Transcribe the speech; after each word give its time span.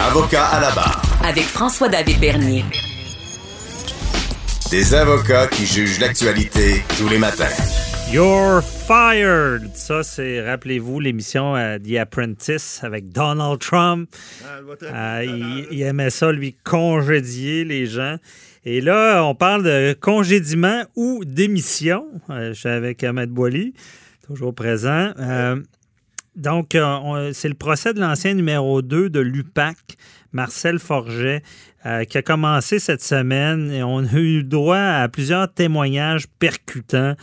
Avocat 0.00 0.46
à 0.46 0.60
la 0.60 0.70
barre. 0.70 1.02
Avec 1.24 1.44
François-David 1.44 2.20
Bernier. 2.20 2.64
Des 4.70 4.94
avocats 4.94 5.46
qui 5.48 5.66
jugent 5.66 5.98
l'actualité 6.00 6.82
tous 6.98 7.08
les 7.08 7.18
matins. 7.18 7.44
You're 8.10 8.62
fired! 8.62 9.70
Ça, 9.74 10.02
c'est, 10.02 10.40
rappelez-vous, 10.40 11.00
l'émission 11.00 11.56
euh, 11.56 11.78
The 11.78 11.96
Apprentice 11.96 12.80
avec 12.82 13.10
Donald 13.10 13.58
Trump. 13.58 14.08
Euh, 14.82 15.24
il, 15.24 15.66
il 15.70 15.82
aimait 15.82 16.10
ça, 16.10 16.32
lui, 16.32 16.54
congédier 16.64 17.64
les 17.64 17.86
gens. 17.86 18.16
Et 18.64 18.80
là, 18.80 19.22
on 19.24 19.34
parle 19.34 19.62
de 19.62 19.96
congédiement 19.98 20.84
ou 20.96 21.24
démission. 21.24 22.06
Euh, 22.30 22.52
je 22.54 22.60
suis 22.60 22.68
avec 22.68 23.02
Ahmed 23.04 23.30
Boily, 23.30 23.74
toujours 24.26 24.54
présent. 24.54 25.12
Donc, 26.36 26.74
euh, 26.74 27.30
c'est 27.34 27.48
le 27.48 27.54
procès 27.54 27.92
de 27.92 28.00
l'ancien 28.00 28.34
numéro 28.34 28.80
2 28.82 29.10
de 29.10 29.20
l'UPAC, 29.20 29.76
Marcel 30.32 30.78
Forget, 30.78 31.42
euh, 31.84 32.04
qui 32.04 32.16
a 32.16 32.22
commencé 32.22 32.78
cette 32.78 33.02
semaine 33.02 33.70
et 33.70 33.82
on 33.82 33.98
a 33.98 34.12
eu 34.14 34.42
droit 34.42 34.76
à 34.78 35.08
plusieurs 35.08 35.52
témoignages 35.52 36.26
percutants. 36.38 37.14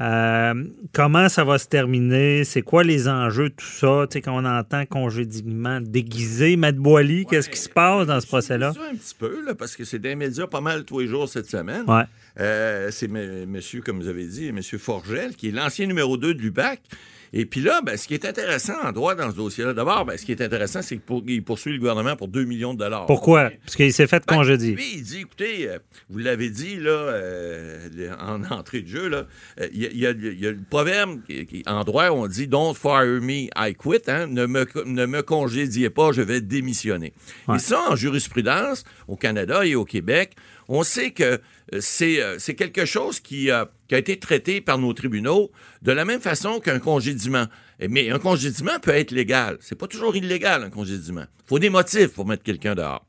Euh, 0.00 0.64
comment 0.92 1.28
ça 1.30 1.44
va 1.44 1.58
se 1.58 1.68
terminer? 1.68 2.44
C'est 2.44 2.60
quoi 2.62 2.82
les 2.84 3.08
enjeux, 3.08 3.48
tout 3.50 3.64
ça? 3.64 4.06
Tu 4.10 4.14
sais, 4.14 4.20
quand 4.20 4.36
on 4.36 4.44
entend 4.44 4.84
congédiement 4.84 5.80
déguisé, 5.80 6.56
Matt 6.56 6.76
Boily, 6.76 7.24
qu'est-ce 7.24 7.48
qui 7.48 7.58
se 7.58 7.68
passe 7.70 8.06
dans 8.06 8.20
ce 8.20 8.26
procès-là? 8.26 8.72
Ça 8.74 8.80
un 8.92 8.96
petit 8.96 9.14
peu, 9.18 9.42
là, 9.46 9.54
parce 9.54 9.74
que 9.76 9.84
c'est 9.84 9.98
des 10.00 10.14
médias 10.14 10.48
pas 10.48 10.60
mal 10.60 10.84
tous 10.84 10.98
les 11.00 11.06
jours 11.06 11.28
cette 11.28 11.48
semaine. 11.48 11.84
Ouais. 11.88 12.02
Euh, 12.40 12.90
c'est 12.90 13.06
m- 13.06 13.46
monsieur, 13.48 13.80
comme 13.80 13.98
vous 14.00 14.08
avez 14.08 14.26
dit, 14.26 14.52
monsieur 14.52 14.76
Forgel, 14.76 15.34
qui 15.34 15.48
est 15.48 15.52
l'ancien 15.52 15.86
numéro 15.86 16.16
2 16.18 16.34
de 16.34 16.42
l'UPAC. 16.42 16.80
Et 17.38 17.44
puis 17.44 17.60
là, 17.60 17.82
ben, 17.84 17.98
ce 17.98 18.08
qui 18.08 18.14
est 18.14 18.24
intéressant 18.24 18.72
en 18.82 18.92
droit 18.92 19.14
dans 19.14 19.30
ce 19.30 19.36
dossier-là, 19.36 19.74
d'abord, 19.74 20.06
ben, 20.06 20.16
ce 20.16 20.24
qui 20.24 20.32
est 20.32 20.40
intéressant, 20.40 20.80
c'est 20.80 20.96
qu'il 20.98 21.44
poursuit 21.44 21.70
le 21.74 21.78
gouvernement 21.78 22.16
pour 22.16 22.28
2 22.28 22.44
millions 22.44 22.72
de 22.72 22.78
dollars. 22.78 23.04
Pourquoi? 23.04 23.50
Parce 23.62 23.76
qu'il 23.76 23.92
s'est 23.92 24.06
fait 24.06 24.22
Ben, 24.26 24.36
congédier. 24.36 24.72
Lui, 24.74 24.94
il 24.94 25.02
dit, 25.02 25.18
écoutez, 25.20 25.68
euh, 25.68 25.78
vous 26.08 26.18
l'avez 26.18 26.48
dit 26.48 26.76
là, 26.76 26.90
euh, 26.90 27.88
en 28.18 28.42
entrée 28.50 28.80
de 28.80 28.88
jeu, 28.88 29.10
euh, 29.12 29.68
il 29.70 29.82
y, 29.98 30.06
a- 30.06 30.12
y 30.12 30.14
y 30.14 30.40
le 30.40 30.58
proverbe 30.70 31.20
en 31.66 31.84
droit, 31.84 32.08
on 32.10 32.26
dit 32.26 32.46
Don't 32.48 32.74
fire 32.74 33.20
me, 33.20 33.48
I 33.54 33.74
quit. 33.74 34.00
hein, 34.08 34.26
ne, 34.28 34.46
me, 34.46 34.66
ne 34.86 35.04
me 35.04 35.20
congédiez 35.22 35.90
pas, 35.90 36.12
je 36.12 36.22
vais 36.22 36.40
démissionner. 36.40 37.12
Ouais. 37.48 37.56
Et 37.56 37.58
ça, 37.58 37.82
en 37.90 37.96
jurisprudence, 37.96 38.84
au 39.08 39.16
Canada 39.16 39.66
et 39.66 39.74
au 39.74 39.84
Québec, 39.84 40.32
on 40.68 40.82
sait 40.82 41.10
que 41.12 41.22
euh, 41.24 41.38
c'est 41.80 42.20
euh, 42.22 42.38
c'est 42.38 42.54
quelque 42.54 42.84
chose 42.84 43.20
qui, 43.20 43.50
euh, 43.50 43.64
qui 43.88 43.94
a 43.94 43.98
été 43.98 44.18
traité 44.18 44.60
par 44.60 44.78
nos 44.78 44.92
tribunaux 44.92 45.50
de 45.82 45.92
la 45.92 46.04
même 46.04 46.20
façon 46.20 46.60
qu'un 46.60 46.78
congédiement. 46.78 47.46
Et- 47.80 47.88
Mais 47.88 48.10
un 48.10 48.18
congédiement 48.18 48.78
peut 48.80 48.92
être 48.92 49.10
légal. 49.10 49.58
C'est 49.60 49.78
pas 49.78 49.86
toujours 49.86 50.16
illégal, 50.16 50.62
un 50.64 50.70
congédiement. 50.70 51.24
Il 51.44 51.48
faut 51.48 51.58
des 51.58 51.70
motifs 51.70 52.12
pour 52.14 52.26
mettre 52.26 52.42
quelqu'un 52.42 52.74
dehors. 52.74 53.04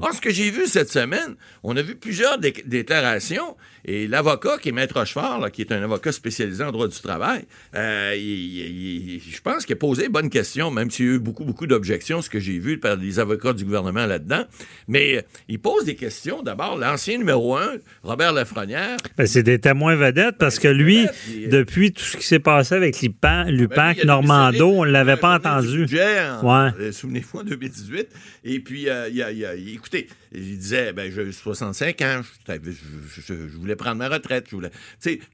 Or, 0.00 0.12
ce 0.12 0.20
que 0.20 0.30
j'ai 0.30 0.50
vu 0.50 0.66
cette 0.66 0.90
semaine, 0.90 1.36
on 1.62 1.76
a 1.76 1.82
vu 1.82 1.94
plusieurs 1.94 2.38
dé- 2.38 2.54
déclarations 2.66 3.56
et 3.84 4.06
l'avocat 4.08 4.58
qui 4.60 4.70
est 4.70 4.72
Maître 4.72 4.98
Rochefort, 4.98 5.38
là, 5.40 5.50
qui 5.50 5.62
est 5.62 5.72
un 5.72 5.82
avocat 5.82 6.10
spécialisé 6.12 6.62
en 6.64 6.72
droit 6.72 6.88
du 6.88 6.98
travail, 7.00 7.44
euh, 7.74 8.14
il- 8.16 8.22
il- 8.22 9.10
il- 9.14 9.20
je 9.20 9.40
pense 9.40 9.64
qu'il 9.64 9.74
a 9.74 9.76
posé 9.76 10.06
une 10.06 10.12
bonne 10.12 10.30
question, 10.30 10.70
même 10.70 10.90
s'il 10.90 11.06
y 11.06 11.08
a 11.10 11.12
eu 11.12 11.18
beaucoup, 11.18 11.44
beaucoup 11.44 11.66
d'objections, 11.66 12.20
ce 12.22 12.28
que 12.30 12.40
j'ai 12.40 12.58
vu 12.58 12.78
par 12.78 12.96
les 12.96 13.18
avocats 13.20 13.52
du 13.52 13.64
gouvernement 13.64 14.06
là-dedans. 14.06 14.44
Mais 14.88 15.16
euh, 15.18 15.22
il 15.48 15.58
pose 15.60 15.84
des 15.84 15.94
questions. 15.94 16.42
D'abord, 16.42 16.76
l'ancien 16.76 17.18
numéro 17.18 17.56
un, 17.56 17.72
Robert 18.02 18.32
Lafrenière, 18.32 18.96
Ben, 19.16 19.26
c'est 19.26 19.42
des 19.42 19.58
témoins 19.58 19.96
vedettes 19.96 20.36
parce 20.38 20.58
que 20.58 20.68
lui, 20.68 21.06
euh, 21.06 21.48
depuis 21.48 21.92
tout 21.92 22.02
ce 22.04 22.16
qui 22.16 22.26
s'est 22.26 22.38
passé 22.40 22.74
avec 22.74 23.00
l'UPAC, 23.00 23.46
Ben, 23.46 23.50
lui, 23.50 23.58
l'UPAC 23.58 23.96
il 23.98 24.02
a 24.02 24.04
Normando, 24.06 24.68
on 24.68 24.84
ne 24.84 24.90
l'avait 24.90 25.16
pas 25.16 25.36
entendu. 25.36 25.86
Ouais. 26.42 26.70
euh, 26.80 26.92
Souvenez-vous, 26.92 27.38
en 27.38 27.44
2018. 27.44 28.08
Et 28.44 28.60
puis, 28.60 28.82
il 28.82 28.90
a- 28.90 29.08
il 29.08 29.22
a- 29.22 29.54
écoutez, 29.66 30.08
il 30.32 30.58
disait, 30.58 30.92
ben, 30.92 31.10
j'ai 31.14 31.32
65 31.32 32.00
ans, 32.02 32.20
je, 32.48 32.54
je- 32.70 33.20
je- 33.26 33.48
je 33.48 33.56
voulais 33.56 33.76
prendre 33.76 33.96
ma 33.96 34.08
retraite. 34.08 34.46
Je 34.50 34.56
voulais, 34.56 34.70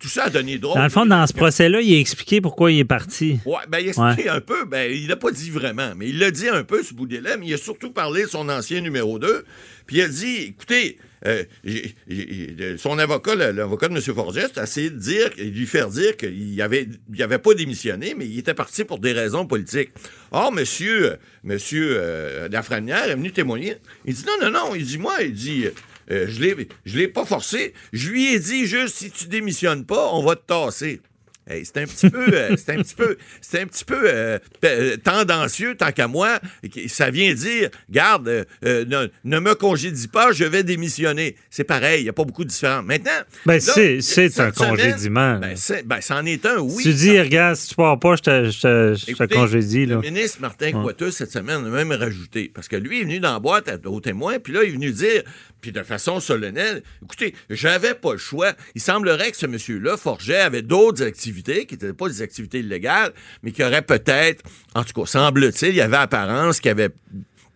tout 0.00 0.08
ça 0.08 0.24
a 0.24 0.30
donné 0.30 0.58
drôle. 0.58 0.76
Dans 0.76 0.84
le 0.84 0.88
fond, 0.90 1.06
dans 1.06 1.26
ce 1.26 1.32
procès-là, 1.32 1.80
il 1.80 1.94
a 1.94 1.98
expliqué 1.98 2.40
pourquoi 2.40 2.70
il 2.72 2.78
est 2.78 2.84
parti. 2.84 3.38
Ouais, 3.44 3.56
ben, 3.68 3.78
il 3.80 3.86
a 3.86 3.88
expliqué 3.88 4.28
un 4.28 4.40
peu, 4.40 4.64
ben, 4.64 4.90
il 4.90 5.08
l'a 5.08 5.16
pas 5.16 5.30
dit 5.30 5.50
vraiment, 5.50 5.92
mais 5.96 6.08
il 6.08 6.18
l'a 6.18 6.30
dit 6.30 6.48
un 6.48 6.64
peu 6.64 6.82
ce 6.82 6.94
bout 6.94 7.06
des 7.06 7.20
lèvres, 7.20 7.38
mais 7.40 7.46
il 7.48 7.54
a 7.54 7.58
surtout 7.58 7.90
parlé 7.90 8.22
de 8.22 8.28
son 8.28 8.48
ancien 8.48 8.80
numéro 8.80 9.18
2, 9.18 9.44
puis 9.86 9.96
il 9.96 10.02
a 10.02 10.08
dit, 10.08 10.36
écoutez, 10.48 10.98
euh, 11.26 12.76
son 12.76 12.98
avocat, 12.98 13.34
l'avocat 13.34 13.88
de 13.88 13.94
M. 13.94 14.00
Forgest, 14.00 14.58
a 14.58 14.64
essayé 14.64 14.90
de 14.90 15.42
lui 15.42 15.66
faire 15.66 15.88
dire 15.88 16.16
qu'il 16.16 16.60
avait, 16.60 16.88
il 17.12 17.22
avait 17.22 17.38
pas 17.38 17.54
démissionné, 17.54 18.14
mais 18.16 18.26
il 18.26 18.38
était 18.38 18.54
parti 18.54 18.84
pour 18.84 18.98
des 18.98 19.12
raisons 19.12 19.46
politiques. 19.46 19.90
Or, 20.30 20.52
monsieur, 20.52 21.12
euh, 21.12 21.16
monsieur 21.42 21.96
euh, 21.96 22.48
Lafrenière 22.48 23.08
est 23.08 23.14
venu 23.14 23.32
témoigner. 23.32 23.76
Il 24.04 24.14
dit, 24.14 24.24
non, 24.26 24.46
non, 24.46 24.50
non, 24.50 24.74
il 24.74 24.84
dit, 24.84 24.98
moi, 24.98 25.22
il 25.22 25.32
dit... 25.32 25.66
euh, 26.10 26.26
je 26.28 26.66
je 26.84 26.98
l'ai 26.98 27.08
pas 27.08 27.24
forcé. 27.24 27.72
Je 27.92 28.10
lui 28.10 28.34
ai 28.34 28.38
dit 28.38 28.66
juste 28.66 28.96
si 28.96 29.10
tu 29.10 29.26
démissionnes 29.26 29.86
pas, 29.86 30.10
on 30.12 30.22
va 30.22 30.36
te 30.36 30.46
tasser. 30.46 31.00
Hey, 31.46 31.62
c'est 31.66 31.76
un 31.76 31.84
petit 31.86 32.08
peu, 32.08 32.26
euh, 32.32 32.56
c'est 32.56 32.70
un 32.70 32.78
petit 32.78 32.94
peu, 32.94 33.18
c'est 33.42 33.60
un 33.60 33.66
petit 33.66 33.84
peu 33.84 34.00
euh, 34.06 34.38
pe- 34.62 34.66
euh, 34.66 34.96
tendancieux 34.96 35.74
tant 35.74 35.92
qu'à 35.92 36.08
moi. 36.08 36.40
Ça 36.88 37.10
vient 37.10 37.34
dire, 37.34 37.68
garde, 37.90 38.28
euh, 38.28 38.44
euh, 38.64 38.84
ne, 38.86 39.08
ne 39.24 39.38
me 39.40 39.54
congédie 39.54 40.08
pas, 40.08 40.32
je 40.32 40.44
vais 40.44 40.62
démissionner. 40.62 41.36
C'est 41.50 41.64
pareil, 41.64 42.00
il 42.00 42.04
n'y 42.04 42.08
a 42.08 42.14
pas 42.14 42.24
beaucoup 42.24 42.44
de 42.44 42.48
différence. 42.48 42.84
Maintenant, 42.86 43.10
Ben, 43.44 43.60
c'est- 43.60 44.40
un 44.40 44.50
congédiement. 44.52 45.38
Ben, 45.38 45.54
ben, 45.84 46.00
c'en 46.00 46.24
est 46.24 46.46
un, 46.46 46.58
oui. 46.60 46.82
tu 46.82 46.94
dis, 46.94 47.20
regarde, 47.20 47.56
si 47.56 47.68
tu 47.68 47.74
pars 47.74 47.98
pas, 47.98 48.16
je 48.16 48.22
te, 48.22 48.44
je 48.50 48.60
te, 48.60 48.94
je 48.98 49.04
te 49.04 49.10
Écoutez, 49.10 49.34
congédie. 49.34 49.84
Là. 49.84 49.96
Le 49.96 50.00
ministre 50.00 50.40
Martin 50.40 50.72
Coiteux, 50.72 51.10
cette 51.10 51.30
semaine, 51.32 51.56
a 51.66 51.68
même 51.68 51.92
rajouté. 51.92 52.50
Parce 52.54 52.68
que 52.68 52.76
lui 52.76 53.00
est 53.00 53.04
venu 53.04 53.20
dans 53.20 53.34
la 53.34 53.38
boîte 53.40 53.70
aux 53.84 54.00
témoins, 54.00 54.38
puis 54.38 54.54
là, 54.54 54.62
il 54.64 54.70
est 54.70 54.72
venu 54.72 54.90
dire, 54.92 55.22
puis 55.60 55.72
de 55.72 55.82
façon 55.82 56.20
solennelle, 56.20 56.82
écoutez, 57.02 57.34
j'avais 57.50 57.92
pas 57.94 58.12
le 58.12 58.18
choix. 58.18 58.52
Il 58.74 58.80
semblerait 58.80 59.30
que 59.30 59.36
ce 59.36 59.46
monsieur-là, 59.46 59.96
Forget, 59.98 60.36
avait 60.38 60.62
d'autres 60.62 61.02
activités 61.04 61.33
qui 61.42 61.74
n'étaient 61.74 61.92
pas 61.92 62.08
des 62.08 62.22
activités 62.22 62.60
illégales, 62.60 63.12
mais 63.42 63.52
qui 63.52 63.62
auraient 63.64 63.82
peut-être, 63.82 64.42
en 64.74 64.84
tout 64.84 64.92
cas, 64.92 65.06
semble-t-il, 65.06 65.70
il 65.70 65.76
y 65.76 65.80
avait 65.80 65.96
apparence 65.96 66.60
qu'il 66.60 66.70
avait 66.70 66.90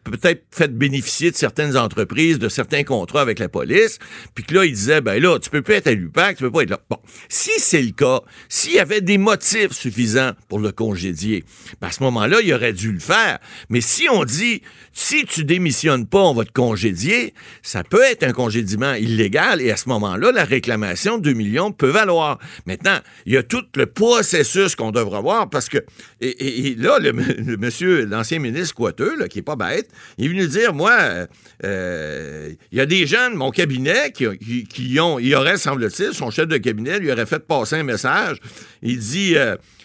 peut-être 0.09 0.45
fait 0.51 0.77
bénéficier 0.77 1.31
de 1.31 1.37
certaines 1.37 1.77
entreprises 1.77 2.39
de 2.39 2.49
certains 2.49 2.85
contrats 2.85 3.21
avec 3.21 3.39
la 3.39 3.49
police, 3.49 3.99
puis 4.35 4.45
que 4.45 4.55
là, 4.55 4.65
il 4.65 4.73
disait, 4.73 5.01
ben 5.01 5.23
là, 5.23 5.39
tu 5.39 5.51
peux 5.51 5.63
pas 5.63 5.75
être 5.75 5.87
à 5.87 5.93
l'UPAC, 5.93 6.37
tu 6.37 6.45
peux 6.45 6.51
pas 6.51 6.63
être 6.63 6.71
là. 6.71 6.81
Bon, 6.91 6.99
si 7.29 7.51
c'est 7.59 7.83
le 7.83 7.93
cas, 7.93 8.21
s'il 8.49 8.75
y 8.75 8.79
avait 8.79 9.01
des 9.01 9.19
motifs 9.19 9.73
suffisants 9.73 10.33
pour 10.49 10.59
le 10.59 10.73
congédier, 10.73 11.45
ben 11.81 11.89
à 11.89 11.93
ce 11.93 12.03
moment-là, 12.03 12.39
il 12.43 12.53
aurait 12.53 12.73
dû 12.73 12.93
le 12.93 12.99
faire. 12.99 13.39
Mais 13.69 13.81
si 13.81 14.09
on 14.09 14.25
dit, 14.25 14.63
si 14.93 15.25
tu 15.25 15.45
démissionnes 15.45 16.07
pas, 16.07 16.21
on 16.21 16.35
va 16.35 16.45
te 16.45 16.53
congédier, 16.53 17.35
ça 17.63 17.85
peut 17.85 18.03
être 18.03 18.23
un 18.23 18.33
congédiement 18.33 18.95
illégal, 18.95 19.61
et 19.61 19.71
à 19.71 19.77
ce 19.77 19.89
moment-là, 19.89 20.33
la 20.33 20.45
réclamation 20.45 21.19
de 21.19 21.23
2 21.23 21.33
millions 21.33 21.73
peut 21.73 21.91
valoir. 21.91 22.39
Maintenant, 22.67 22.99
il 23.27 23.35
y 23.35 23.37
a 23.37 23.43
tout 23.43 23.65
le 23.77 23.87
processus 23.87 24.75
qu'on 24.75 24.91
devra 24.91 25.21
voir, 25.21 25.51
parce 25.51 25.69
que, 25.69 25.79
et, 26.21 26.75
là, 26.77 26.99
le, 26.99 27.13
le 27.39 27.57
monsieur, 27.57 28.05
l'ancien 28.05 28.39
ministre 28.39 28.75
Coiteux, 28.75 29.17
là, 29.17 29.29
qui 29.29 29.41
est 29.41 29.43
pas 29.43 29.57
bête, 29.57 29.91
il 30.19 30.27
est 30.27 30.29
venu 30.29 30.47
dire, 30.47 30.75
moi, 30.75 30.97
euh, 31.01 31.27
euh, 31.65 32.53
il 32.73 32.79
y 32.79 32.81
a 32.81 32.87
des 32.87 33.07
gens 33.07 33.31
de 33.31 33.37
mon 33.37 33.51
cabinet 33.51 34.13
qui, 34.13 34.65
qui, 34.67 35.01
ont, 35.01 35.19
il 35.19 35.35
aurait, 35.35 35.57
semble-t-il, 35.57 36.15
son 36.15 36.31
chef 36.31 36.49
de 36.49 36.57
cabinet 36.57 36.99
lui 36.99 37.11
aurait 37.13 37.27
fait 37.27 37.41
passer 37.41 37.77
un 37.77 37.83
message. 37.83 38.39
Il 38.83 38.99
dit, 38.99 39.37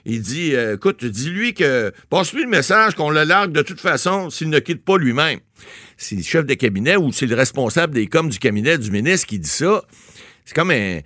il 0.06 0.22
dit, 0.22 0.54
euh, 0.54 0.76
écoute, 0.76 1.06
dis-lui 1.06 1.54
que, 1.54 1.92
passe-lui 2.10 2.44
le 2.44 2.50
message 2.50 2.96
qu'on 2.96 3.10
le 3.10 3.24
largue 3.24 3.54
de 3.54 3.62
toute 3.62 3.80
façon 3.80 4.30
s'il 4.30 4.50
ne 4.50 4.60
quitte 4.60 4.84
pas 4.84 4.98
lui-même. 4.98 5.40
C'est 5.96 6.16
le 6.16 6.24
chef 6.24 6.46
de 6.46 6.54
cabinet 6.56 6.98
ou 6.98 7.12
c'est 7.14 7.26
le 7.26 7.36
responsable 7.36 7.94
des 7.94 8.08
coms 8.08 8.28
du 8.28 8.38
cabinet 8.38 8.78
du 8.78 8.92
ministre 8.92 9.28
qui 9.28 9.40
dit 9.40 9.48
ça. 9.48 9.84
C'est 10.46 10.56
comme 10.56 10.72
un. 10.72 11.00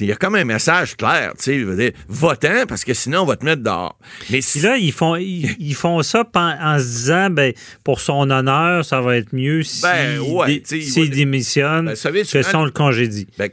Il 0.00 0.06
y 0.06 0.12
a 0.12 0.16
comme 0.16 0.34
un 0.34 0.44
message 0.44 0.96
clair, 0.98 1.32
tu 1.38 1.44
sais, 1.44 1.58
je 1.58 1.64
veux 1.64 1.76
dire, 1.76 1.92
votant, 2.08 2.66
parce 2.68 2.84
que 2.84 2.92
sinon, 2.92 3.22
on 3.22 3.24
va 3.24 3.36
te 3.36 3.44
mettre 3.44 3.62
dehors. 3.62 3.98
Mais 4.30 4.42
si, 4.42 4.60
là, 4.60 4.76
ils 4.76 4.92
font, 4.92 5.16
ils, 5.16 5.56
ils 5.58 5.74
font 5.74 6.02
ça 6.02 6.28
en 6.34 6.78
se 6.78 6.84
disant, 6.84 7.30
ben, 7.30 7.54
pour 7.84 8.00
son 8.00 8.28
honneur, 8.30 8.84
ça 8.84 9.00
va 9.00 9.16
être 9.16 9.32
mieux 9.32 9.62
s'il 9.62 9.82
Ben, 9.82 10.18
ouais, 10.20 10.62
il 10.70 11.00
va- 11.08 11.14
démissionne 11.14 11.86
Ben, 11.86 11.96
savez, 11.96 12.22
que 12.24 12.42
si 12.42 12.54
on 12.56 12.64
le 12.66 12.70
congédie. 12.70 13.26
Ben, 13.38 13.48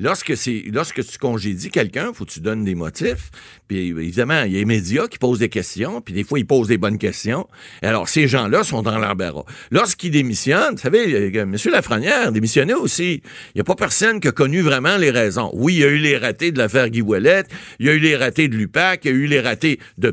lorsque, 0.00 0.32
lorsque 0.72 1.06
tu 1.06 1.18
congédies 1.18 1.70
quelqu'un, 1.70 2.12
faut 2.12 2.24
que 2.24 2.30
tu 2.32 2.40
donnes 2.40 2.64
des 2.64 2.74
motifs. 2.74 3.30
Puis 3.68 3.88
évidemment, 3.88 4.42
il 4.42 4.52
y 4.52 4.56
a 4.56 4.58
les 4.58 4.64
médias 4.64 5.06
qui 5.06 5.18
posent 5.18 5.38
des 5.38 5.48
questions, 5.48 6.00
puis 6.00 6.12
des 6.12 6.24
fois, 6.24 6.40
ils 6.40 6.46
posent 6.46 6.68
des 6.68 6.76
bonnes 6.76 6.98
questions. 6.98 7.46
Alors, 7.82 8.08
ces 8.08 8.26
gens-là 8.26 8.64
sont 8.64 8.82
dans 8.82 8.98
l'embarras. 8.98 9.44
Lorsqu'ils 9.70 10.10
démissionnent, 10.10 10.72
vous 10.74 10.78
savez, 10.80 11.30
euh, 11.36 11.42
M. 11.42 11.56
Lafrenière 11.70 12.32
démissionnait 12.32 12.74
aussi. 12.74 13.22
Il 13.54 13.56
n'y 13.56 13.60
a 13.60 13.64
pas 13.64 13.76
personne 13.76 14.18
qui 14.20 14.26
a 14.28 14.32
connu 14.32 14.60
vraiment 14.60 14.71
les 14.80 15.10
raisons. 15.10 15.50
Oui, 15.54 15.74
il 15.74 15.80
y 15.80 15.84
a 15.84 15.88
eu 15.88 15.98
les 15.98 16.16
ratés 16.16 16.52
de 16.52 16.58
l'affaire 16.58 16.88
Guy 16.88 17.02
il 17.78 17.86
y 17.86 17.88
a 17.88 17.92
eu 17.92 17.98
les 17.98 18.16
ratés 18.16 18.48
de 18.48 18.56
l'UPAC, 18.56 19.04
il 19.04 19.10
y 19.10 19.14
a 19.14 19.16
eu 19.16 19.26
les 19.26 19.40
ratés 19.40 19.78
de, 19.98 20.10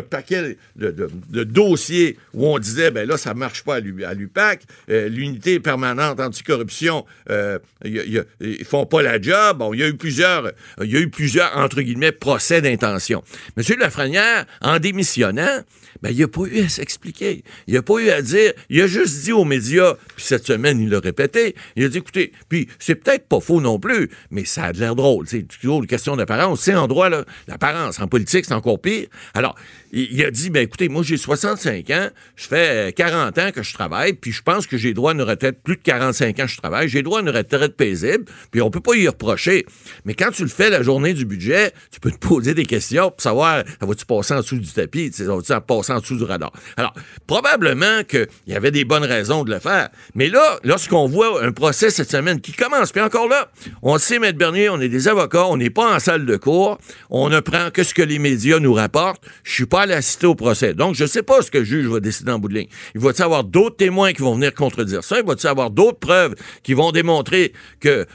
paquets 0.00 0.56
de, 0.76 1.44
dossiers 1.44 2.16
où 2.32 2.46
on 2.46 2.58
disait, 2.58 2.90
ben 2.90 3.08
là, 3.08 3.16
ça 3.16 3.34
marche 3.34 3.64
pas 3.64 3.76
à 3.76 3.80
l'U- 3.80 4.04
à 4.04 4.14
l'UPAC, 4.14 4.62
Euh, 4.90 5.08
l'unité 5.08 5.60
permanente 5.60 6.20
anticorruption, 6.20 7.04
euh, 7.30 7.58
a- 7.84 7.88
a- 7.88 8.24
ils 8.40 8.64
font 8.64 8.86
pas 8.86 9.02
la 9.02 9.20
job. 9.20 9.58
Bon, 9.58 9.72
il 9.72 9.80
y 9.80 9.82
a 9.82 9.88
eu 9.88 9.96
plusieurs, 9.96 10.52
il 10.82 10.90
y 10.92 10.96
a 10.96 11.00
eu 11.00 11.08
plusieurs, 11.08 11.56
entre 11.56 11.80
guillemets, 11.80 12.12
procès 12.12 12.60
d'intention. 12.60 13.22
Monsieur 13.56 13.76
Lafrenière, 13.76 14.46
en 14.60 14.78
démissionnant, 14.78 15.62
Ben, 16.02 16.10
il 16.10 16.18
n'a 16.18 16.28
pas 16.28 16.42
eu 16.42 16.60
à 16.64 16.68
s'expliquer. 16.68 17.44
Il 17.68 17.74
n'a 17.74 17.80
pas 17.82 17.94
eu 17.98 18.10
à 18.10 18.20
dire. 18.20 18.52
Il 18.68 18.80
a 18.82 18.86
juste 18.86 19.22
dit 19.22 19.32
aux 19.32 19.44
médias, 19.44 19.94
puis 20.16 20.24
cette 20.26 20.44
semaine, 20.44 20.80
il 20.80 20.90
l'a 20.90 20.98
répété. 20.98 21.54
Il 21.76 21.84
a 21.84 21.88
dit, 21.88 21.98
écoutez, 21.98 22.32
puis 22.48 22.68
c'est 22.78 22.96
peut-être 22.96 23.26
pas 23.28 23.40
faux 23.40 23.60
non 23.64 23.80
plus, 23.80 24.10
mais 24.30 24.44
ça 24.44 24.66
a 24.66 24.72
de 24.72 24.78
l'air 24.78 24.94
drôle. 24.94 25.26
C'est 25.26 25.42
toujours 25.42 25.80
une 25.80 25.88
question 25.88 26.16
d'apparence. 26.16 26.60
C'est 26.60 26.74
en 26.74 26.86
droit, 26.86 27.08
l'apparence. 27.48 27.98
En 27.98 28.06
politique, 28.06 28.44
c'est 28.44 28.54
encore 28.54 28.80
pire. 28.80 29.08
Alors, 29.34 29.56
il, 29.92 30.24
a 30.24 30.30
dit, 30.30 30.50
ben 30.50 30.62
écoutez, 30.62 30.88
moi, 30.88 31.02
j'ai 31.04 31.16
65 31.16 31.90
ans, 31.90 32.08
je 32.36 32.46
fais 32.46 32.92
40 32.96 33.38
ans 33.38 33.50
que 33.52 33.62
je 33.62 33.74
travaille, 33.74 34.12
puis 34.14 34.32
je 34.32 34.42
pense 34.42 34.66
que 34.66 34.76
j'ai 34.76 34.92
droit 34.92 35.12
à 35.12 35.14
une 35.14 35.22
retraite, 35.22 35.62
plus 35.62 35.76
de 35.76 35.82
45 35.82 36.40
ans 36.40 36.42
que 36.44 36.50
je 36.50 36.58
travaille, 36.58 36.88
j'ai 36.88 37.02
droit 37.02 37.20
à 37.20 37.22
une 37.22 37.30
retraite 37.30 37.76
paisible, 37.76 38.24
puis 38.50 38.60
on 38.60 38.70
peut 38.70 38.80
pas 38.80 38.94
y 38.96 39.06
reprocher. 39.06 39.66
Mais 40.04 40.14
quand 40.14 40.30
tu 40.32 40.42
le 40.42 40.48
fais 40.48 40.68
la 40.70 40.82
journée 40.82 41.14
du 41.14 41.24
budget, 41.24 41.72
tu 41.92 42.00
peux 42.00 42.10
te 42.10 42.18
poser 42.18 42.54
des 42.54 42.66
questions 42.66 43.10
pour 43.10 43.20
savoir, 43.20 43.64
ça 43.80 43.86
va-tu 43.86 44.04
passer 44.04 44.34
en 44.34 44.38
dessous 44.38 44.58
du 44.58 44.70
tapis, 44.70 45.12
ça 45.12 45.24
va-tu 45.24 45.52
passer 45.66 45.92
en 45.92 46.00
dessous 46.00 46.16
du 46.16 46.24
radar? 46.24 46.52
Alors, 46.76 46.94
probablement 47.26 48.02
qu'il 48.04 48.26
y 48.48 48.54
avait 48.54 48.72
des 48.72 48.84
bonnes 48.84 49.04
raisons 49.04 49.44
de 49.44 49.52
le 49.52 49.60
faire. 49.60 49.90
Mais 50.14 50.28
là, 50.28 50.58
lorsqu'on 50.64 51.06
voit 51.06 51.44
un 51.44 51.52
procès 51.52 51.90
cette 51.90 52.10
semaine 52.10 52.40
qui 52.40 52.52
commence, 52.52 52.92
puis 52.92 53.00
encore 53.00 53.28
là, 53.28 53.50
on 53.82 53.98
sait, 53.98 54.18
Maître 54.18 54.38
Bernier, 54.38 54.68
on 54.68 54.80
est 54.80 54.88
des 54.88 55.08
avocats, 55.08 55.46
on 55.46 55.56
n'est 55.56 55.70
pas 55.70 55.94
en 55.94 55.98
salle 55.98 56.26
de 56.26 56.36
cours, 56.36 56.78
on 57.10 57.28
ne 57.28 57.40
prend 57.40 57.70
que 57.70 57.82
ce 57.82 57.94
que 57.94 58.02
les 58.02 58.18
médias 58.18 58.58
nous 58.58 58.74
rapportent. 58.74 59.22
Je 59.42 59.52
suis 59.52 59.66
pas 59.66 59.82
à 59.82 59.86
l'assister 59.86 60.26
au 60.26 60.34
procès. 60.34 60.74
Donc, 60.74 60.94
je 60.94 61.06
sais 61.06 61.22
pas 61.22 61.42
ce 61.42 61.50
que 61.50 61.58
le 61.58 61.64
juge 61.64 61.86
va 61.86 62.00
décider 62.00 62.32
en 62.32 62.38
bout 62.38 62.48
de 62.48 62.54
ligne. 62.54 62.68
Il 62.94 63.00
va-t-il 63.00 63.22
avoir 63.22 63.44
d'autres 63.44 63.76
témoins 63.76 64.12
qui 64.12 64.22
vont 64.22 64.34
venir 64.34 64.54
contredire 64.54 65.04
ça? 65.04 65.18
Il 65.18 65.26
va-t-il 65.26 65.48
avoir 65.48 65.70
d'autres 65.70 65.98
preuves 65.98 66.34
qui 66.62 66.74
vont 66.74 66.92
démontrer 66.92 67.52
que 67.80 68.06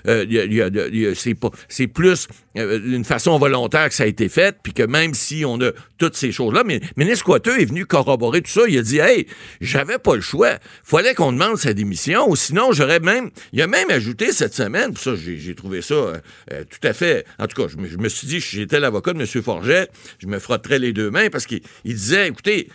c'est 1.68 1.88
plus 1.88 2.28
euh, 2.58 2.80
d'une 2.80 3.06
façon 3.06 3.38
volontaire 3.38 3.90
que 3.90 3.96
ça 3.96 4.04
a 4.04 4.08
été 4.08 4.30
fait, 4.30 4.58
puis 4.62 4.74
que 4.74 4.84
même 4.84 5.14
si 5.14 5.46
on 5.46 5.62
a 5.62 5.72
toutes 5.98 6.16
ces 6.16 6.32
choses-là, 6.32 6.64
mais 6.66 6.82
ministre 6.98 7.30
est 7.36 7.66
venu 7.66 7.86
corroborer 7.86 8.42
tout 8.42 8.52
ça. 8.52 8.62
Il 8.68 8.78
a 8.78 8.82
dit, 8.82 9.00
hey, 9.00 9.28
j'avais 9.62 9.98
pas 10.00 10.16
le 10.16 10.22
choix. 10.22 10.58
Fallait 10.84 11.14
qu'on 11.14 11.32
demande 11.32 11.58
sa 11.58 11.74
démission, 11.74 12.30
ou 12.30 12.36
sinon 12.36 12.72
j'aurais 12.72 13.00
même, 13.00 13.30
il 13.54 13.62
a 13.62 13.68
même 13.68 13.90
ajouté 13.90 14.32
cette 14.32 14.54
semaine, 14.54 14.96
ça, 14.96 15.16
j'ai 15.38 15.56
trouvé 15.56 15.82
ça 15.82 15.94
euh, 15.94 16.18
euh, 16.52 16.64
tout 16.70 16.88
à 16.88 16.94
fait, 16.94 17.26
en 17.38 17.48
tout 17.48 17.62
cas, 17.62 17.68
je 17.70 17.98
me, 17.98 18.10
suis 18.10 18.28
dit, 18.28 18.40
j'étais 18.40 18.80
l'avocat 18.80 19.14
de 19.14 19.20
M. 19.20 19.44
Forget, 19.44 19.90
je 20.20 20.28
me 20.28 20.40
frotterais 20.40 20.80
les 20.80 20.94
deux 20.94 21.12
mains 21.12 21.30
parce 21.30 21.46
qu'il 21.46 21.62
disait, 21.86 22.28
écoutez, 22.28 22.70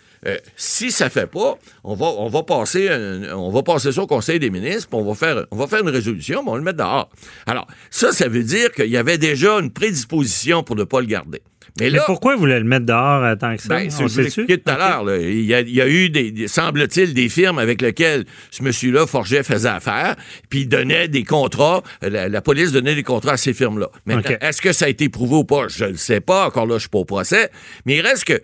si 0.57 0.91
ça 0.91 1.11
fait 1.11 1.27
pas, 1.27 1.59
on 1.83 1.95
va, 1.95 2.07
on 2.07 2.29
va 2.29 2.43
passer, 2.45 2.89
on 3.35 3.51
va 3.51 3.63
passer 3.63 3.93
ça 3.93 4.03
au 4.03 4.07
Conseil 4.07 4.39
des 4.39 4.49
ministres, 4.49 4.89
puis 4.89 4.99
on 4.99 5.05
va 5.05 5.15
faire, 5.15 5.45
on 5.51 5.57
va 5.57 5.67
faire 5.67 5.81
une 5.81 5.91
résolution, 5.91 6.43
mais 6.43 6.49
on 6.49 6.53
va 6.53 6.59
le 6.59 6.65
mettre 6.65 6.79
dehors. 6.79 7.11
Alors, 7.47 7.67
ça, 7.91 8.11
ça 8.11 8.27
veut 8.29 8.43
dire 8.43 8.73
qu'il 8.73 8.89
y 8.89 8.97
avait 8.97 9.19
déjà 9.19 9.59
une 9.59 9.71
prédisposition 9.71 10.63
pour 10.63 10.77
ne 10.77 10.85
pas 10.85 11.01
le 11.01 11.07
garder. 11.09 11.43
Mais, 11.81 11.91
pourquoi 12.07 12.35
vous 12.35 12.41
voulez 12.41 12.59
le 12.59 12.65
mettre 12.65 12.87
dehors 12.87 13.25
euh, 13.25 13.35
tant 13.35 13.57
que 13.57 13.63
ça? 13.63 13.69
Ben, 13.69 13.91
on 14.01 14.07
sait 14.07 14.31
tout 14.31 14.47
à 14.67 14.77
l'heure. 14.79 15.17
Il, 15.17 15.45
y 15.45 15.55
a, 15.55 15.89
eu, 15.89 16.09
des, 16.09 16.47
semble-t-il, 16.47 17.15
des 17.15 17.29
firmes 17.29 17.59
avec 17.59 17.83
lesquelles 17.83 18.27
ce 18.53 18.63
monsieur-là, 18.63 19.09
Forget, 19.09 19.43
faisait 19.43 19.69
affaire, 19.69 20.15
puis 20.49 20.61
il 20.61 20.69
donnait 20.69 21.09
des 21.09 21.25
contrats, 21.25 21.83
la, 22.01 22.41
police 22.43 22.71
donnait 22.71 22.95
des 22.95 23.03
contrats 23.03 23.33
à 23.33 23.37
ces 23.37 23.53
firmes-là. 23.53 23.89
Maintenant, 24.07 24.37
est-ce 24.41 24.63
que 24.63 24.73
ça 24.73 24.85
a 24.85 24.89
été 24.89 25.09
prouvé 25.09 25.35
ou 25.35 25.45
pas? 25.45 25.67
Je 25.67 25.87
ne 25.87 25.97
sais 25.97 26.21
pas. 26.21 26.47
Encore 26.47 26.67
là, 26.67 26.75
je 26.75 26.75
ne 26.75 26.81
suis 26.81 26.89
pas 26.91 26.99
au 26.99 27.05
procès. 27.05 27.51
Mais 27.87 27.97
il 27.97 28.03
reste 28.03 28.25
que, 28.25 28.41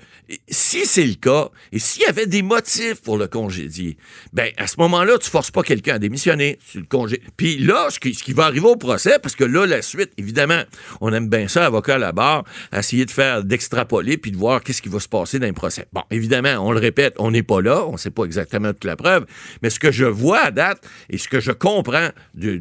si 0.49 0.85
c'est 0.85 1.07
le 1.07 1.15
cas, 1.15 1.51
et 1.71 1.79
s'il 1.79 2.03
y 2.03 2.07
avait 2.07 2.27
des 2.27 2.43
motifs 2.43 3.01
pour 3.01 3.17
le 3.17 3.29
congédier, 3.29 3.97
ben 4.33 4.51
à 4.57 4.67
ce 4.67 4.75
moment-là, 4.79 5.19
tu 5.19 5.31
forces 5.31 5.53
pas 5.53 5.63
quelqu'un 5.63 5.95
à 5.95 5.99
démissionner. 6.01 6.59
Tu 6.73 6.79
le 6.79 6.87
congé... 6.87 7.23
Puis 7.37 7.59
là, 7.59 7.87
ce 7.91 8.01
qui, 8.01 8.13
ce 8.13 8.25
qui 8.25 8.33
va 8.33 8.47
arriver 8.47 8.67
au 8.67 8.77
procès, 8.77 9.21
parce 9.23 9.37
que 9.37 9.45
là, 9.45 9.67
la 9.67 9.83
suite, 9.83 10.11
évidemment, 10.19 10.63
on 11.01 11.13
aime 11.13 11.29
bien 11.29 11.47
ça, 11.47 11.65
avocat 11.65 11.95
à 11.95 11.99
la 11.99 12.11
barre, 12.11 12.45
essayer 12.73 13.05
de 13.05 13.11
faire 13.11 13.20
d'extrapoler 13.43 14.17
puis 14.17 14.31
de 14.31 14.37
voir 14.37 14.63
qu'est-ce 14.63 14.83
qui 14.83 14.89
va 14.89 15.01
se 15.01 15.09
passer 15.09 15.39
dans 15.39 15.47
un 15.47 15.53
procès. 15.53 15.87
Bon, 15.93 16.03
évidemment, 16.11 16.57
on 16.61 16.73
le 16.73 16.79
répète, 16.79 17.15
on 17.19 17.31
n'est 17.31 17.43
pas 17.43 17.61
là, 17.61 17.87
on 17.87 17.93
ne 17.93 17.97
sait 17.99 18.11
pas 18.11 18.25
exactement 18.25 18.73
toute 18.73 18.85
la 18.85 18.97
preuve, 18.97 19.27
mais 19.63 19.71
ce 19.71 19.79
que 19.79 19.91
je 19.91 20.05
vois 20.05 20.41
à 20.41 20.51
date 20.51 20.87
et 21.09 21.19
ce 21.19 21.29
que 21.29 21.41
je 21.41 21.53
comprends 21.53 22.09
du, 22.35 22.61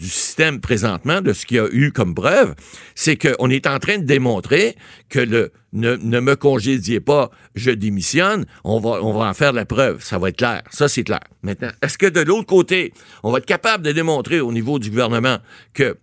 système 0.00 0.60
présentement, 0.60 1.20
de 1.20 1.32
ce 1.32 1.46
qu'il 1.46 1.56
y 1.58 1.60
a 1.60 1.68
eu 1.70 1.92
comme 1.92 2.14
preuve, 2.14 2.54
c'est 2.94 3.16
qu'on 3.16 3.50
est 3.50 3.66
en 3.66 3.78
train 3.78 3.98
de 3.98 4.04
démontrer 4.04 4.76
que 5.08 5.20
le 5.20 5.52
ne, 5.74 6.20
me 6.20 6.36
congédiez 6.36 7.00
pas, 7.00 7.30
je 7.54 7.72
démissionne, 7.72 8.46
on 8.62 8.78
va, 8.78 9.02
on 9.02 9.12
va 9.12 9.26
en 9.26 9.34
faire 9.34 9.52
la 9.52 9.64
preuve. 9.64 10.02
Ça 10.04 10.18
va 10.18 10.28
être 10.28 10.36
clair. 10.36 10.62
Ça, 10.70 10.86
c'est 10.86 11.02
clair. 11.02 11.20
Maintenant, 11.42 11.70
est-ce 11.82 11.98
que 11.98 12.06
de 12.06 12.20
l'autre 12.20 12.46
côté, 12.46 12.92
on 13.24 13.32
va 13.32 13.38
être 13.38 13.46
capable 13.46 13.84
de 13.84 13.90
démontrer 13.90 14.40
au 14.40 14.52
niveau 14.52 14.78
du 14.78 14.90
gouvernement 14.90 15.38
que 15.72 15.96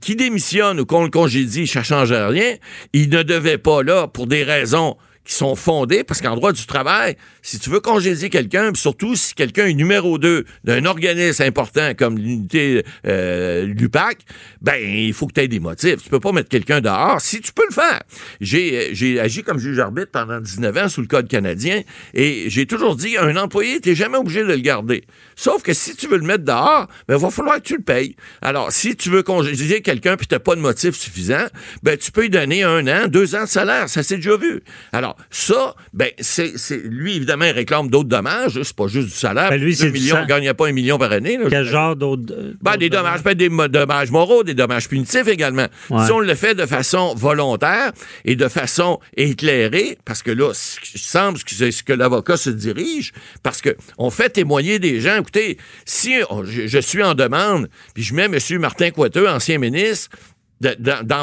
qui, 0.00 0.16
démissionne 0.16 0.80
ou 0.80 0.86
qu'on 0.86 1.04
le 1.04 1.10
congédie, 1.10 1.66
ça 1.66 1.80
ne 1.80 1.84
change 1.84 2.12
rien. 2.12 2.56
Il 2.92 3.08
ne 3.10 3.22
devait 3.22 3.58
pas 3.58 3.82
là 3.82 4.08
pour 4.08 4.26
des 4.26 4.42
raisons 4.42 4.96
qui 5.24 5.34
sont 5.34 5.56
fondées, 5.56 6.04
parce 6.04 6.20
qu'en 6.20 6.34
droit 6.36 6.52
du 6.52 6.66
travail, 6.66 7.16
si 7.42 7.58
tu 7.58 7.70
veux 7.70 7.80
congédier 7.80 8.30
quelqu'un, 8.30 8.72
surtout 8.74 9.16
si 9.16 9.34
quelqu'un 9.34 9.66
est 9.66 9.74
numéro 9.74 10.18
2 10.18 10.44
d'un 10.64 10.84
organisme 10.84 11.42
important 11.42 11.92
comme 11.96 12.18
l'unité 12.18 12.84
euh, 13.06 13.64
l'UPAC, 13.66 14.18
ben 14.60 14.76
il 14.76 15.12
faut 15.12 15.26
que 15.26 15.32
tu 15.32 15.40
aies 15.40 15.48
des 15.48 15.60
motifs. 15.60 16.02
Tu 16.02 16.08
peux 16.08 16.20
pas 16.20 16.32
mettre 16.32 16.48
quelqu'un 16.48 16.80
dehors 16.80 17.20
si 17.20 17.40
tu 17.40 17.52
peux 17.52 17.64
le 17.68 17.74
faire. 17.74 18.02
J'ai, 18.40 19.20
agi 19.20 19.42
comme 19.42 19.58
juge 19.58 19.78
arbitre 19.78 20.10
pendant 20.12 20.40
19 20.40 20.76
ans 20.76 20.88
sous 20.88 21.00
le 21.00 21.06
Code 21.06 21.28
canadien 21.28 21.82
et 22.12 22.48
j'ai 22.48 22.66
toujours 22.66 22.96
dit 22.96 23.16
un 23.16 23.36
employé, 23.36 23.80
tu 23.80 23.94
jamais 23.94 24.18
obligé 24.18 24.42
de 24.42 24.48
le 24.48 24.56
garder. 24.56 25.04
Sauf 25.36 25.62
que 25.62 25.72
si 25.72 25.96
tu 25.96 26.06
veux 26.06 26.18
le 26.18 26.26
mettre 26.26 26.44
dehors, 26.44 26.88
ben, 27.08 27.16
il 27.16 27.20
va 27.20 27.30
falloir 27.30 27.56
que 27.56 27.62
tu 27.62 27.76
le 27.76 27.82
payes. 27.82 28.16
Alors, 28.42 28.72
si 28.72 28.96
tu 28.96 29.10
veux 29.10 29.22
congédier 29.22 29.80
quelqu'un 29.82 30.16
puis 30.16 30.26
tu 30.26 30.34
n'as 30.34 30.40
pas 30.40 30.56
de 30.56 30.60
motif 30.60 30.94
suffisant, 30.94 31.46
ben, 31.82 31.96
tu 31.96 32.12
peux 32.12 32.22
lui 32.22 32.30
donner 32.30 32.62
un 32.62 32.86
an, 32.86 33.08
deux 33.08 33.34
ans 33.34 33.44
de 33.44 33.48
salaire. 33.48 33.88
Ça 33.88 34.02
s'est 34.02 34.16
déjà 34.16 34.36
vu. 34.36 34.62
Alors, 34.92 35.13
ça, 35.30 35.74
ben, 35.92 36.10
c'est, 36.18 36.52
lui, 36.84 37.16
évidemment, 37.16 37.46
il 37.46 37.52
réclame 37.52 37.88
d'autres 37.88 38.08
dommages. 38.08 38.60
C'est 38.62 38.76
pas 38.76 38.86
juste 38.86 39.08
du 39.08 39.14
salaire. 39.14 39.50
Ben, 39.50 39.60
lui, 39.60 39.74
c'est 39.74 39.90
millions, 39.90 40.18
il 40.22 40.26
gagne 40.26 40.52
pas 40.54 40.68
un 40.68 40.72
million 40.72 40.98
par 40.98 41.12
année. 41.12 41.38
Quel 41.48 41.64
genre 41.64 41.96
d'autres. 41.96 42.22
Ben, 42.60 42.76
des 42.76 42.90
dommages, 42.90 43.22
pas 43.22 43.34
des 43.34 43.48
dommages 43.48 44.10
moraux, 44.10 44.44
des 44.44 44.54
dommages 44.54 44.88
punitifs 44.88 45.28
également. 45.28 45.66
Si 45.88 46.12
on 46.12 46.20
le 46.20 46.34
fait 46.34 46.54
de 46.54 46.66
façon 46.66 47.14
volontaire 47.14 47.92
et 48.24 48.36
de 48.36 48.48
façon 48.48 49.00
éclairée, 49.16 49.98
parce 50.04 50.22
que 50.22 50.30
là, 50.30 50.52
il 50.94 51.00
semble 51.00 51.38
que 51.38 51.54
c'est 51.54 51.72
ce 51.72 51.82
que 51.82 51.92
l'avocat 51.92 52.36
se 52.36 52.50
dirige, 52.50 53.12
parce 53.42 53.60
qu'on 53.62 54.10
fait 54.10 54.30
témoigner 54.30 54.78
des 54.78 55.00
gens 55.00 55.14
écoutez, 55.24 55.58
si 55.84 56.14
je, 56.44 56.78
suis 56.78 57.02
en 57.02 57.14
demande, 57.14 57.68
puis 57.94 58.02
je 58.02 58.14
mets 58.14 58.24
M. 58.24 58.38
Martin 58.58 58.90
Coiteux, 58.90 59.28
ancien 59.28 59.58
ministre, 59.58 60.10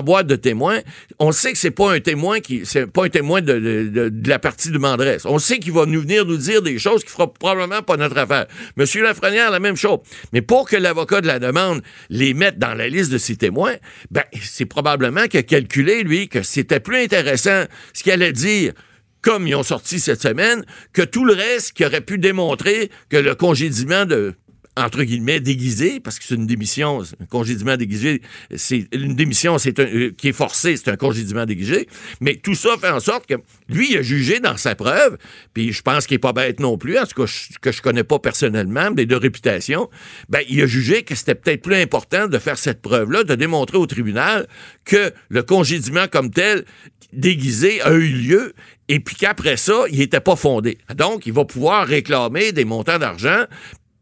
boîte 0.02 0.28
de 0.28 0.36
témoins, 0.36 0.80
on 1.20 1.32
sait 1.32 1.52
que 1.52 1.58
c'est 1.58 1.72
pas 1.72 1.94
un 1.94 2.00
témoin 2.00 2.40
qui 2.40 2.66
c'est 2.66 2.88
pas 2.88 3.06
un 3.06 3.10
témoin 3.10 3.42
de, 3.42 4.12
la 4.26 4.40
partie 4.40 4.72
de 4.72 4.78
Mandresse. 4.78 5.26
On 5.26 5.40
sait 5.40 5.60
qu'il 5.60 5.74
va 5.74 5.86
nous 5.86 6.02
venir 6.02 6.26
nous 6.26 6.38
dire 6.38 6.62
des 6.62 6.80
choses 6.80 7.04
qui 7.04 7.12
fera 7.12 7.32
probablement 7.32 7.82
pas 7.82 7.98
notre 7.98 8.18
affaire. 8.18 8.48
Monsieur 8.78 9.04
Lafrenière, 9.04 9.52
la 9.52 9.60
même 9.60 9.76
chose. 9.76 10.00
Mais 10.34 10.42
pour 10.42 10.68
que 10.68 10.76
l'avocat 10.76 11.22
de 11.22 11.28
la 11.28 11.40
demande 11.40 11.82
les 12.10 12.34
mette 12.34 12.60
dans 12.60 12.74
la 12.74 12.88
liste 12.88 13.12
de 13.12 13.18
ses 13.18 13.36
témoins, 13.36 13.76
ben 14.10 14.24
c'est 14.42 14.66
probablement 14.66 15.28
qu'il 15.28 15.40
a 15.40 15.44
calculé 15.44 16.04
lui 16.04 16.28
que 16.28 16.44
c'était 16.44 16.80
plus 16.80 16.98
intéressant 16.98 17.66
ce 17.94 18.04
qu'il 18.04 18.12
allait 18.12 18.34
dire 18.34 18.74
comme 19.22 19.48
ils 19.48 19.56
ont 19.56 19.64
sorti 19.64 20.00
cette 20.00 20.22
semaine, 20.22 20.66
que 20.94 21.02
tout 21.02 21.26
le 21.26 21.34
reste 21.34 21.74
qui 21.74 21.86
aurait 21.86 22.02
pu 22.02 22.18
démontrer 22.18 22.90
que 23.10 23.18
le 23.18 23.36
congédiement 23.36 24.06
de 24.06 24.34
entre 24.78 25.04
guillemets, 25.04 25.42
déguisé, 25.42 26.00
parce 26.00 26.18
que 26.18 26.26
c'est 26.26 26.36
une 26.36 26.48
démission, 26.48 27.02
un 27.20 27.26
congédiement 27.26 27.76
déguisé, 27.76 28.22
c'est 28.56 28.88
une 28.94 29.16
démission 29.16 29.58
c'est 29.58 29.78
euh, 29.80 30.12
qui 30.18 30.30
est 30.30 30.34
forcée, 30.34 30.78
c'est 30.78 30.90
un 30.90 30.96
congédiement 30.96 31.46
déguisé. 31.46 31.88
Mais 32.22 32.36
tout 32.38 32.56
ça 32.56 32.70
fait 32.80 32.90
en 32.90 33.02
sorte 33.02 33.26
que 33.26 33.36
lui, 33.68 33.92
il 33.92 33.98
a 33.98 34.02
jugé 34.02 34.40
dans 34.40 34.56
sa 34.56 34.76
preuve, 34.76 35.18
puis 35.54 35.74
je 35.74 35.82
pense 35.82 36.08
qu'il 36.08 36.16
n'est 36.16 36.20
pas 36.20 36.32
bête 36.32 36.62
non 36.62 36.78
plus, 36.78 36.98
en 36.98 37.06
tout 37.06 37.26
cas, 37.26 37.32
que 37.62 37.72
je 37.72 37.82
connais 37.82 38.06
pas 38.06 38.20
personnellement, 38.20 38.92
mais 38.96 39.06
de 39.06 39.16
réputation, 39.16 39.90
ben, 40.30 40.42
il 40.48 40.62
a 40.62 40.68
jugé 40.68 41.04
que 41.04 41.16
c'était 41.16 41.36
peut-être 41.36 41.64
plus 41.64 41.76
important 41.76 42.28
de 42.28 42.40
faire 42.40 42.58
cette 42.58 42.82
preuve-là, 42.82 43.26
de 43.26 43.36
démontrer 43.36 43.78
au 43.78 43.86
tribunal 43.86 44.48
que 44.86 45.12
le 45.30 45.44
congédiement 45.44 46.08
comme 46.08 46.32
tel, 46.32 46.64
déguisé, 47.12 47.82
a 47.82 47.92
eu 47.92 48.08
lieu 48.08 48.54
et 48.88 49.00
puis 49.00 49.16
qu'après 49.16 49.56
ça, 49.56 49.86
il 49.90 50.00
n'était 50.00 50.20
pas 50.20 50.36
fondé. 50.36 50.78
Donc, 50.96 51.26
il 51.26 51.32
va 51.32 51.46
pouvoir 51.46 51.88
réclamer 51.88 52.52
des 52.52 52.66
montants 52.66 53.00
d'argent 53.00 53.46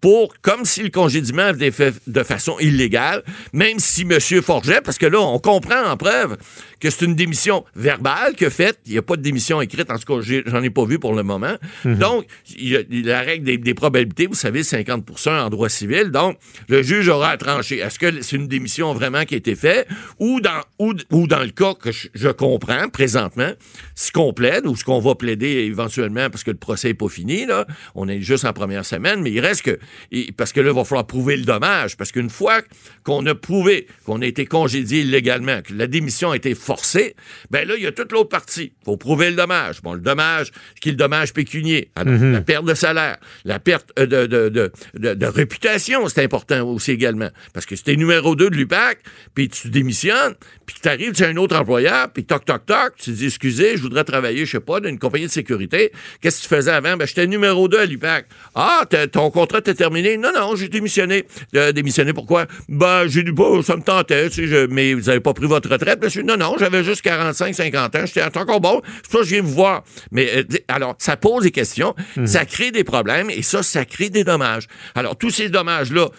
pour, 0.01 0.34
comme 0.41 0.65
si 0.65 0.84
le 0.84 0.89
congédiement 0.89 1.44
avait 1.44 1.68
été 1.68 1.72
fait 1.72 1.94
de 2.08 2.24
façon 2.24 2.58
illégale, 2.60 3.24
même 3.53 3.79
si 3.79 4.03
M. 4.03 4.20
Forget, 4.41 4.82
parce 4.82 4.98
que 4.98 5.06
là, 5.06 5.20
on 5.20 5.39
comprend 5.39 5.84
en 5.86 5.98
preuve 5.98 6.38
que 6.79 6.89
c'est 6.89 7.06
une 7.06 7.15
démission 7.15 7.65
verbale 7.75 8.36
que 8.36 8.50
faite. 8.50 8.79
Il 8.86 8.94
n'y 8.94 8.98
a 8.98 9.01
pas 9.01 9.18
de 9.18 9.22
démission 9.22 9.62
écrite, 9.62 9.91
en 9.91 9.98
tout 9.98 10.22
cas, 10.22 10.41
j'en 10.46 10.63
ai 10.63 10.70
pas 10.70 10.86
vu 10.86 11.00
pour 11.00 11.13
le 11.13 11.24
moment. 11.24 11.56
Mhm. 11.84 11.96
Donc, 11.96 12.25
il 12.58 12.70
y 12.70 12.77
a 12.77 12.82
la 12.89 13.22
règle 13.22 13.60
des, 13.60 13.74
probabilités, 13.74 14.27
vous 14.27 14.34
savez, 14.34 14.62
50% 14.62 15.29
en 15.29 15.50
droit 15.50 15.70
civil. 15.70 16.12
Donc, 16.12 16.38
le 16.68 16.82
juge 16.82 17.10
aura 17.10 17.29
à 17.32 17.38
trancher. 17.38 17.79
Est-ce 17.79 18.00
que 18.00 18.22
c'est 18.22 18.36
une 18.36 18.48
démission 18.48 18.94
vraiment 18.94 19.25
qui 19.25 19.36
a 19.36 19.38
été 19.38 19.56
faite? 19.56 19.88
Ou 20.20 20.39
dans, 20.39 20.62
ou, 20.79 21.27
dans 21.27 21.44
le 21.44 21.50
cas 21.50 21.74
que 21.74 21.91
je, 21.91 22.29
comprends 22.29 22.88
présentement, 22.89 23.51
ce 23.96 24.12
qu'on 24.12 24.34
plaide 24.34 24.65
ou 24.65 24.75
ce 24.75 24.84
qu'on 24.84 25.00
va 25.00 25.15
plaider 25.15 25.48
éventuellement 25.48 26.29
parce 26.29 26.44
que 26.44 26.51
le 26.51 26.58
procès 26.58 26.89
n'est 26.89 26.94
pas 26.94 27.10
fini, 27.10 27.46
là, 27.46 27.65
on 27.96 28.08
est 28.08 28.22
juste 28.22 28.46
en 28.46 28.53
première 28.53 28.86
semaine, 28.86 29.22
mais 29.22 29.32
il 29.32 29.39
reste 29.39 29.63
que 29.63 29.79
Et, 30.12 30.31
parce 30.31 30.53
que 30.53 30.62
là, 30.62 30.72
il 30.72 30.75
va 30.75 30.84
falloir 30.84 31.08
prouver 31.08 31.38
le 31.38 31.43
dommage. 31.43 31.98
Parce 31.98 32.12
qu'une 32.12 32.29
fois 32.29 32.62
qu'on 33.03 33.25
a 33.25 33.36
prouvé 33.36 33.88
qu'on 34.05 34.22
a 34.22 34.25
été 34.25 34.46
congédié 34.46 35.01
illégalement, 35.01 35.62
que 35.62 35.74
la 35.74 35.88
démission 35.88 36.31
a 36.31 36.36
été 36.36 36.55
forcée, 36.55 37.15
ben 37.50 37.67
là, 37.67 37.75
il 37.77 37.84
y 37.84 37.88
a 37.88 37.91
toute 37.91 38.12
l'autre 38.12 38.29
partie. 38.29 38.74
Il 38.81 38.86
faut 38.86 38.98
prouver 38.98 39.29
le 39.29 39.36
dommage. 39.36 39.81
Bon, 39.81 39.93
le 39.93 40.01
dommage, 40.01 40.51
qui 40.81 40.89
est 40.89 40.91
le 40.93 40.98
dommage 40.98 41.34
pécunier. 41.34 41.91
Alors, 41.96 42.13
la 42.19 42.41
perte 42.41 42.65
de 42.65 42.74
salaire, 42.74 43.17
la 43.46 43.60
perte 43.60 43.91
euh, 44.00 44.05
de, 44.05 44.25
de, 44.25 44.50
de, 44.50 44.72
de, 44.96 45.13
de 45.13 45.25
réputation, 45.25 46.08
c'est 46.10 46.24
important 46.24 46.67
aussi 46.67 46.91
également. 46.91 47.29
Parce 47.53 47.65
que 47.65 47.75
si 47.75 47.84
t'es 47.84 47.96
numéro 47.96 48.36
2 48.36 48.50
de 48.50 48.55
l'UPAC, 48.55 49.00
puis 49.34 49.50
tu 49.50 49.69
démissionnes, 49.69 50.36
puis 50.65 50.75
que 50.75 50.81
t'arrives 50.81 51.15
chez 51.15 51.25
un 51.25 51.38
autre 51.38 51.55
employeur, 51.55 52.12
puis 52.12 52.25
toc, 52.25 52.46
toc, 52.46 52.65
toc, 52.65 52.93
tu 52.98 53.12
te 53.12 53.15
dis, 53.17 53.25
excusez, 53.25 53.77
je 53.77 53.81
voudrais 53.81 54.03
travailler, 54.03 54.46
je 54.46 54.51
sais 54.51 54.60
pas, 54.60 54.79
dans 54.79 54.89
une 54.89 55.00
compagnie 55.00 55.25
de 55.25 55.31
sécurité. 55.31 55.91
Qu'est-ce 56.22 56.38
que 56.38 56.43
tu 56.43 56.55
faisais 56.55 56.72
avant? 56.72 56.98
Ben, 56.98 57.08
j'étais 57.08 57.27
numéro 57.27 57.67
2 57.67 57.79
à 57.79 57.86
l'UPAC. 57.86 58.27
Ah, 58.55 58.86
ton 59.12 59.31
contrat 59.31 59.62
t'est 59.62 59.78
terminé? 59.79 60.17
Non, 60.17 60.31
non, 60.36 60.55
j'ai 60.55 60.67
démissionné. 60.69 61.25
Euh, 61.55 61.71
démissionné 61.71 62.13
pourquoi? 62.13 62.45
Ben, 62.67 63.07
j'ai 63.07 63.24
dit, 63.24 63.31
bah, 63.31 63.45
ça 63.63 63.75
me 63.77 63.81
tentait, 63.81 64.29
tu 64.29 64.36
sais, 64.36 64.48
je- 64.48 64.67
mais 64.67 64.93
vous 64.93 65.09
avez 65.09 65.21
pas 65.21 65.33
pris 65.33 65.48
votre 65.48 65.69
retraite, 65.69 66.03
monsieur? 66.03 66.21
Non, 66.21 66.38
non, 66.38 66.55
j'avais 66.59 66.83
juste 66.83 67.01
45, 67.01 67.55
50 67.55 67.95
ans, 67.95 68.05
j'étais 68.05 68.24
encore 68.38 68.59
bon, 68.59 68.81
c'est 69.03 69.12
ça 69.12 69.17
que 69.19 69.24
je 69.24 69.29
viens 69.36 69.41
vous 69.41 69.53
voir. 69.53 69.83
Mais, 70.12 70.29
euh, 70.38 70.43
alors, 70.67 70.95
ça 71.00 71.15
pose 71.17 71.43
des 71.43 71.51
questions, 71.51 71.95
ça 72.25 72.45
crée 72.45 72.71
des 72.71 72.83
problèmes, 72.83 73.29
et 73.29 73.41
ça, 73.41 73.63
ça 73.63 73.86
crée 73.86 74.09
des 74.09 74.24
dommages. 74.24 74.67
Alors, 74.95 75.17
tous 75.17 75.29
ces 75.29 75.50
dommages-là, 75.50 76.09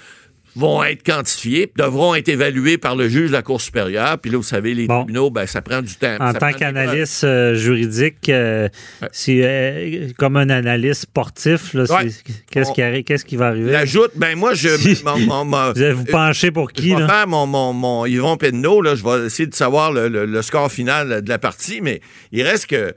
vont 0.57 0.83
être 0.83 1.05
quantifiés, 1.05 1.67
puis 1.69 1.83
devront 1.85 2.15
être 2.15 2.29
évalués 2.29 2.77
par 2.77 2.97
le 2.97 3.09
juge 3.09 3.29
de 3.29 3.33
la 3.35 3.43
Cour 3.43 3.61
supérieure. 3.61 4.19
Puis 4.19 4.31
là, 4.31 4.37
vous 4.39 4.43
savez, 4.43 4.75
les 4.75 4.87
Bon. 4.87 5.05
tribunaux, 5.05 5.31
ben, 5.31 5.47
ça 5.47 5.63
prend 5.63 5.81
du 5.81 5.95
temps. 5.95 6.17
En 6.21 6.33
tant 6.33 6.53
qu'analyste 6.53 7.25
euh, 7.25 7.55
juridique, 7.55 8.29
euh, 8.29 8.69
c'est 9.13 9.41
euh, 9.45 10.09
comme 10.19 10.37
un 10.37 10.51
analyste 10.51 11.03
sportif, 11.03 11.75
Ouais. 11.75 12.11
qu'est-ce 12.51 12.73
qui 12.73 13.27
qui 13.31 13.37
va 13.37 13.47
arriver? 13.49 13.71
L'ajoute, 13.71 14.13
ben 14.17 14.37
moi, 14.37 14.55
je... 14.55 14.69
Si. 14.77 15.03
mon- 15.05 15.19
mon- 15.19 15.45
mon- 15.45 15.73
Vous 15.73 15.83
allez 15.83 15.93
vous 15.93 16.05
pencher 16.05 16.51
pour 16.51 16.69
Je 16.71 16.75
qui, 16.75 16.95
vais 16.95 17.01
là? 17.01 17.09
faire 17.09 17.27
mon, 17.29 17.47
mon, 17.47 17.73
mon 17.73 18.07
Yvon 18.07 18.37
Penneau, 18.37 18.83
là, 18.83 18.95
je 18.97 19.05
vais 19.05 19.27
essayer 19.27 19.47
de 19.47 19.55
savoir 19.55 19.93
le, 19.93 20.09
le- 20.09 20.27
le 20.27 20.43
score 20.43 20.71
final 20.71 21.23
de 21.23 21.29
la 21.29 21.39
partie, 21.39 21.81
mais 21.81 22.01
il 22.33 22.43
reste 22.43 22.67
que 22.67 22.95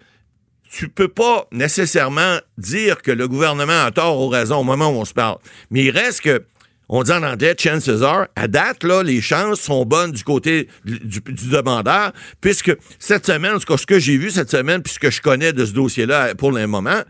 tu 0.72 0.90
peux 0.90 1.08
pas 1.08 1.46
nécessairement 1.52 2.38
dire 2.58 3.02
que 3.04 3.12
le 3.12 3.28
gouvernement 3.28 3.84
a 3.86 3.92
tort 3.92 4.20
ou 4.20 4.28
raison 4.28 4.58
au 4.58 4.64
moment 4.64 4.88
où 4.90 4.96
on 5.02 5.06
se 5.06 5.14
parle. 5.14 5.38
Mais 5.70 5.84
il 5.84 5.92
reste 5.92 6.22
que 6.22 6.42
on 6.96 7.02
dit 7.02 7.12
en 7.12 7.24
anglais, 7.24 7.56
chances 7.58 8.04
are, 8.04 8.28
à 8.36 8.48
date, 8.48 8.84
là, 8.84 9.02
les 9.02 9.20
chances 9.20 9.62
sont 9.62 9.84
bonnes 9.84 10.12
du 10.12 10.24
côté 10.24 10.68
du, 10.86 11.22
demandeur, 11.50 12.12
puisque 12.40 12.72
cette 13.00 13.26
semaine, 13.26 13.60
ce 13.60 13.66
que, 13.66 13.76
ce 13.78 13.88
que 13.88 13.98
j'ai 13.98 14.16
vu 14.16 14.30
cette 14.30 14.52
semaine, 14.52 14.84
puisque 14.84 15.10
je 15.10 15.20
connais 15.20 15.54
de 15.54 15.66
ce 15.66 15.72
dossier-là 15.72 16.36
pour 16.36 16.52
le 16.52 16.68
moment, 16.68 17.02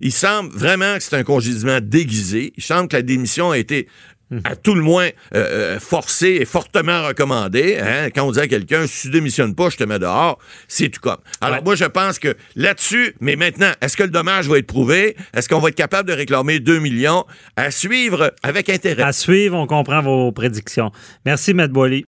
il 0.00 0.12
semble 0.12 0.52
vraiment 0.52 0.94
que 0.94 1.02
c'est 1.02 1.16
un 1.16 1.24
congédiement 1.24 1.80
déguisé. 1.82 2.52
Il 2.56 2.62
semble 2.62 2.86
que 2.86 2.94
la 2.94 3.02
démission 3.02 3.50
a 3.50 3.58
été 3.58 3.88
à 4.44 4.56
tout 4.56 4.74
le 4.74 4.80
moins 4.82 5.08
euh, 5.34 5.74
euh, 5.76 5.78
forcé 5.80 6.38
et 6.40 6.44
fortement 6.44 7.06
recommandé. 7.06 7.78
Hein? 7.78 8.08
Quand 8.14 8.24
on 8.26 8.32
dit 8.32 8.40
à 8.40 8.48
quelqu'un, 8.48 8.86
si 8.86 9.02
tu 9.02 9.10
démissionnes 9.10 9.54
pas, 9.54 9.68
je 9.70 9.76
te 9.76 9.84
mets 9.84 9.98
dehors, 9.98 10.38
c'est 10.68 10.88
tout 10.88 11.00
comme. 11.00 11.18
Alors 11.40 11.56
Ouais. 11.56 11.62
moi, 11.64 11.74
je 11.74 11.84
pense 11.84 12.18
que 12.18 12.34
là-dessus, 12.56 13.14
mais 13.20 13.36
maintenant, 13.36 13.72
est-ce 13.80 13.96
que 13.96 14.02
le 14.04 14.08
dommage 14.10 14.48
va 14.48 14.58
être 14.58 14.66
prouvé? 14.66 15.16
Est-ce 15.34 15.48
qu'on 15.48 15.58
va 15.60 15.68
être 15.68 15.74
capable 15.74 16.08
de 16.08 16.14
réclamer 16.14 16.60
2 16.60 16.78
millions? 16.78 17.24
À 17.56 17.70
suivre 17.70 18.32
avec 18.42 18.68
intérêt? 18.70 19.02
À 19.02 19.12
suivre, 19.12 19.56
on 19.58 19.66
comprend 19.66 20.00
vos 20.02 20.32
prédictions. 20.32 20.90
Merci, 21.26 21.52
Matt 21.54 21.70
Boily. 21.70 22.00